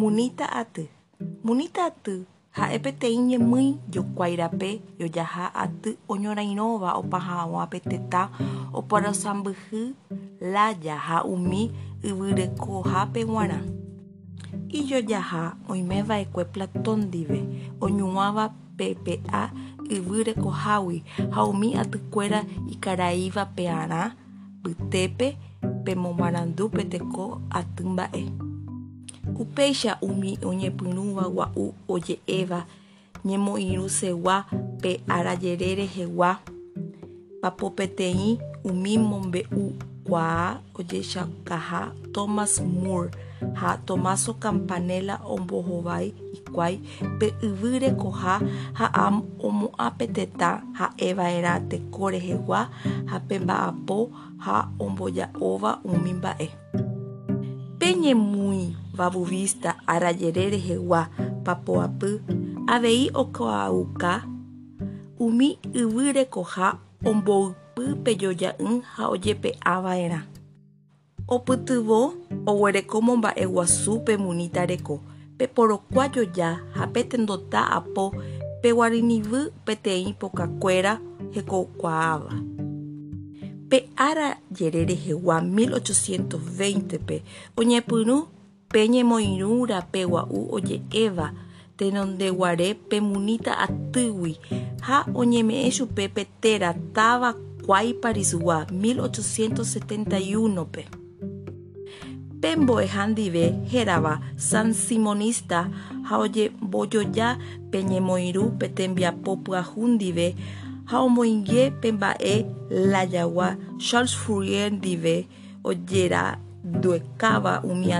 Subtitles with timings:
[0.00, 0.88] Munita aty.
[1.44, 2.24] Munita aty
[2.56, 8.22] ha'e peteĩ ñemýi jokuairape jojaha aty oñorairõva opa hag̃ua pe tetã
[8.78, 9.82] oparasãmbyhy
[10.54, 11.62] Laya ha umi
[12.08, 13.60] yvyrekohápe g̃uarã
[14.78, 17.40] ijojaha oimeva'ekue Platón ndive
[17.84, 18.44] oñuãva
[18.78, 19.42] PPA
[19.96, 20.98] yvyrekohágui
[21.34, 22.40] ha umi atykuéra
[22.74, 24.02] ikaraíva pearã
[24.62, 25.26] pytépe
[25.84, 27.24] pemomarandu peteko
[27.58, 28.49] aty mba'e
[29.38, 32.60] upéicha umi oñepyrũva gua'u oje'éva
[33.24, 34.36] ñemoirũsegua
[34.82, 36.30] pe arajere rehegua
[37.42, 43.10] papo peteĩ umi mombe'ukuaa ojechakaha Thomas More
[43.54, 46.80] ha Tomaso Campanella ombohovái hikuái
[47.18, 48.34] pe yvy rekoha
[48.78, 48.86] ha
[49.48, 52.60] omo'ã pe tetã ha'eva'erã teko rehegua
[53.10, 53.98] ha pe mba'apo
[54.44, 56.46] ha omboja'óva umi mba'e
[57.80, 61.08] peñemúiva vuvista arajere rehegua
[61.44, 62.20] papoapy
[62.66, 64.22] avei okuaauka
[65.18, 70.20] umi yvy rekoha omboypy pe joja'y ha ojepe'ãva'erã
[71.30, 72.00] opytyvõ
[72.50, 75.00] oguereko momba'e guasu pe Munita reko
[75.38, 78.04] peporokua joja ha petendota apo
[78.62, 80.98] peguarynivy peteĩ pokakuéra
[81.34, 82.34] hekokuaáva
[83.70, 87.16] pe arajere rehegua 1820pe
[87.56, 88.39] oñepyrũ pe
[88.78, 91.26] ñemoirũ rape gua'u oje'éva
[91.76, 94.34] tenondeguare pe Munita Atýgui
[94.86, 100.82] ha oñeme'ẽ chupe pe téra tavakuái Parisgua 1871pe
[102.40, 105.68] pembo'eha ndive hérava Sansimonista
[106.08, 107.38] ha ombojoja
[107.70, 107.78] pe.
[107.82, 110.34] Ñemoirũ pe tembiapo pyahu ndive
[110.90, 112.34] ha omoinge pe mba'e
[113.78, 115.26] Charles Fourier ndive
[115.64, 117.92] ojeranduekáva umi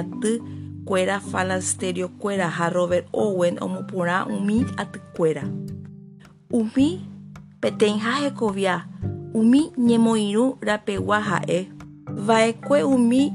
[0.91, 5.47] kuéra falansteriokuéra ha Robert Owen omoporã umi atykuéra
[6.50, 6.98] umi
[7.62, 8.91] peteĩha hekovia
[9.34, 11.70] umi ñemoirũ rapegua ha'e
[12.26, 13.31] va'ekue umi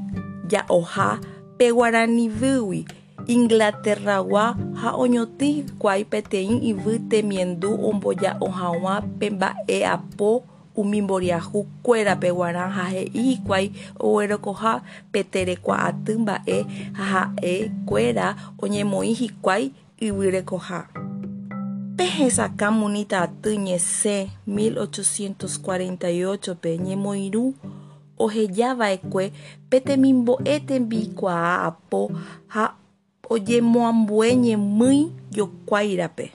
[0.52, 1.08] ja'oha
[1.56, 2.84] pe Guaranivýgui
[3.26, 4.44] Inglaterragua
[4.80, 10.30] ha oñotỹ hikuái peteĩ yvy temiendu omboja'o hag̃ua pe mba'eapo
[10.76, 13.66] umi mboriahukuérape g̃uarã ha he'i hikuái
[14.04, 14.72] oguerekoha
[15.12, 16.56] pe terekuaaty mba'e
[16.98, 18.26] ha ha'ekuéra
[18.62, 19.64] oñemoĩ hikuái
[20.06, 20.78] yvyrekoha
[21.96, 27.44] pehẽsakã Munita Aty ñesẽ 1848pe ñemoirũ
[28.24, 29.24] ohejava'ekue
[29.70, 32.00] pe temimbo'e tembikuaa apo
[32.54, 32.64] ha
[33.30, 35.00] ojemoambue ñemýi
[35.36, 36.26] jokuáirape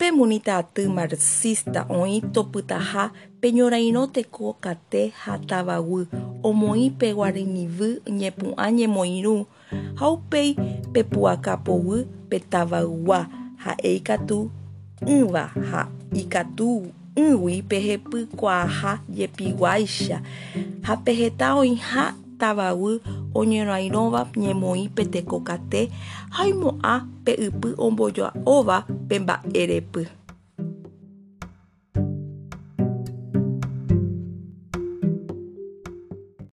[0.00, 3.04] pe Munita Aty marxista oĩ topytaha
[3.40, 6.02] pe ñorairõ tekokate ha tavagui
[6.48, 7.88] omoĩ pe guarynivy
[8.20, 9.34] ñepu'ã ñemoirũ.
[9.98, 10.48] Ha upéi
[10.92, 11.98] pepu'akapovy
[12.30, 13.20] pe tavaygua
[13.64, 14.38] ha'e ikatu
[15.16, 15.80] ỹva ha
[16.22, 20.16] ikatu'ỹgui pehepykuaaha jepiguáicha
[20.86, 22.04] ha pe heta oĩha
[22.40, 22.94] tavagui
[23.40, 25.80] oñorairõva ñemoĩ pe tekokate
[26.34, 28.76] ha oimo'ã pe ypy omboja'óva
[29.08, 30.02] pe mba'erepy